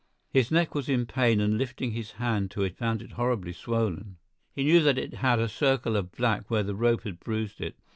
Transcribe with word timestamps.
His 0.33 0.49
neck 0.49 0.73
was 0.73 0.89
in 0.89 1.05
pain 1.05 1.39
and 1.39 1.59
lifting 1.59 1.91
his 1.91 2.13
hand 2.13 2.49
to 2.49 2.63
it 2.63 2.75
found 2.75 3.03
it 3.03 3.11
horribly 3.11 3.53
swollen. 3.53 4.17
He 4.51 4.63
knew 4.63 4.81
that 4.81 4.97
it 4.97 5.13
had 5.13 5.37
a 5.37 5.47
circle 5.47 5.95
of 5.95 6.11
black 6.11 6.49
where 6.49 6.63
the 6.63 6.73
rope 6.73 7.03
had 7.03 7.19
bruised 7.19 7.61
it. 7.61 7.75